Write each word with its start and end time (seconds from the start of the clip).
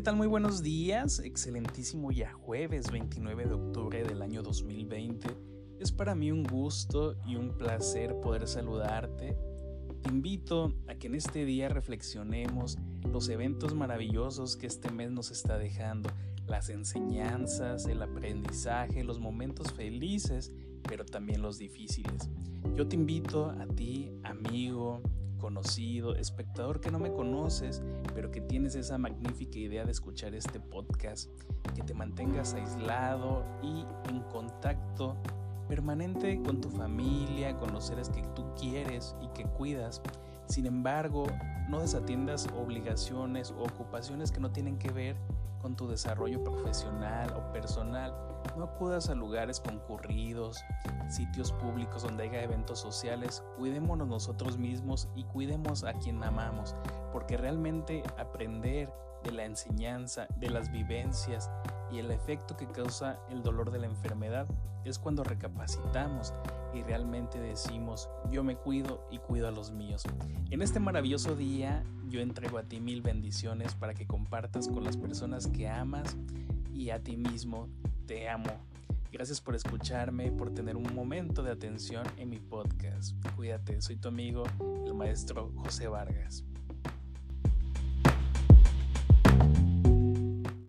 tal? 0.00 0.16
Muy 0.16 0.26
buenos 0.26 0.64
días. 0.64 1.20
Excelentísimo 1.20 2.10
ya 2.10 2.32
jueves 2.32 2.90
29 2.90 3.46
de 3.46 3.54
octubre 3.54 4.02
del 4.02 4.20
año 4.20 4.42
2020. 4.42 5.28
Es 5.78 5.92
para 5.92 6.16
mí 6.16 6.32
un 6.32 6.42
gusto 6.42 7.14
y 7.24 7.36
un 7.36 7.56
placer 7.56 8.18
poder 8.18 8.48
saludarte. 8.48 9.38
Te 10.02 10.10
invito 10.10 10.74
a 10.88 10.96
que 10.96 11.06
en 11.06 11.14
este 11.14 11.44
día 11.44 11.68
reflexionemos 11.68 12.78
los 13.12 13.28
eventos 13.28 13.74
maravillosos 13.74 14.56
que 14.56 14.66
este 14.66 14.90
mes 14.90 15.12
nos 15.12 15.30
está 15.30 15.56
dejando, 15.56 16.10
las 16.48 16.68
enseñanzas, 16.68 17.86
el 17.86 18.02
aprendizaje, 18.02 19.04
los 19.04 19.20
momentos 19.20 19.72
felices, 19.72 20.52
pero 20.82 21.06
también 21.06 21.42
los 21.42 21.58
difíciles. 21.58 22.28
Yo 22.74 22.88
te 22.88 22.96
invito 22.96 23.50
a 23.50 23.66
ti, 23.68 24.10
amigo, 24.24 25.00
conocido, 25.46 26.16
espectador 26.16 26.80
que 26.80 26.90
no 26.90 26.98
me 26.98 27.12
conoces, 27.12 27.80
pero 28.16 28.32
que 28.32 28.40
tienes 28.40 28.74
esa 28.74 28.98
magnífica 28.98 29.60
idea 29.60 29.84
de 29.84 29.92
escuchar 29.92 30.34
este 30.34 30.58
podcast, 30.58 31.30
que 31.72 31.82
te 31.82 31.94
mantengas 31.94 32.54
aislado 32.54 33.44
y 33.62 33.84
en 34.10 34.22
contacto 34.22 35.16
permanente 35.68 36.42
con 36.42 36.60
tu 36.60 36.68
familia, 36.68 37.56
con 37.58 37.72
los 37.72 37.86
seres 37.86 38.08
que 38.08 38.22
tú 38.34 38.44
quieres 38.56 39.14
y 39.22 39.28
que 39.28 39.44
cuidas. 39.44 40.02
Sin 40.48 40.66
embargo, 40.66 41.28
no 41.68 41.78
desatiendas 41.78 42.48
obligaciones 42.60 43.52
o 43.52 43.62
ocupaciones 43.62 44.32
que 44.32 44.40
no 44.40 44.50
tienen 44.50 44.78
que 44.78 44.90
ver 44.90 45.16
con 45.60 45.76
tu 45.76 45.88
desarrollo 45.88 46.42
profesional 46.42 47.32
o 47.34 47.52
personal. 47.52 48.14
No 48.56 48.64
acudas 48.64 49.08
a 49.08 49.14
lugares 49.14 49.60
concurridos, 49.60 50.64
sitios 51.08 51.52
públicos 51.52 52.02
donde 52.02 52.24
haya 52.24 52.42
eventos 52.42 52.80
sociales. 52.80 53.42
Cuidémonos 53.56 54.08
nosotros 54.08 54.56
mismos 54.58 55.08
y 55.14 55.24
cuidemos 55.24 55.84
a 55.84 55.92
quien 55.94 56.22
amamos, 56.22 56.74
porque 57.12 57.36
realmente 57.36 58.02
aprender 58.18 58.92
de 59.24 59.32
la 59.32 59.44
enseñanza, 59.44 60.28
de 60.36 60.50
las 60.50 60.70
vivencias 60.70 61.50
y 61.90 61.98
el 61.98 62.10
efecto 62.10 62.56
que 62.56 62.66
causa 62.66 63.18
el 63.30 63.42
dolor 63.42 63.70
de 63.70 63.78
la 63.80 63.86
enfermedad 63.86 64.46
es 64.84 64.98
cuando 64.98 65.24
recapacitamos 65.24 66.32
realmente 66.82 67.38
decimos 67.38 68.08
yo 68.30 68.44
me 68.44 68.56
cuido 68.56 69.06
y 69.10 69.18
cuido 69.18 69.48
a 69.48 69.50
los 69.50 69.70
míos. 69.70 70.02
En 70.50 70.62
este 70.62 70.80
maravilloso 70.80 71.36
día 71.36 71.82
yo 72.08 72.20
entrego 72.20 72.58
a 72.58 72.62
ti 72.62 72.80
mil 72.80 73.02
bendiciones 73.02 73.74
para 73.74 73.94
que 73.94 74.06
compartas 74.06 74.68
con 74.68 74.84
las 74.84 74.96
personas 74.96 75.46
que 75.48 75.68
amas 75.68 76.16
y 76.72 76.90
a 76.90 77.02
ti 77.02 77.16
mismo 77.16 77.68
te 78.06 78.28
amo. 78.28 78.50
Gracias 79.12 79.40
por 79.40 79.54
escucharme, 79.54 80.30
por 80.30 80.52
tener 80.52 80.76
un 80.76 80.94
momento 80.94 81.42
de 81.42 81.50
atención 81.50 82.06
en 82.18 82.28
mi 82.28 82.38
podcast. 82.38 83.14
Cuídate, 83.34 83.80
soy 83.80 83.96
tu 83.96 84.08
amigo, 84.08 84.44
el 84.84 84.94
maestro 84.94 85.52
José 85.56 85.88
Vargas. 85.88 86.44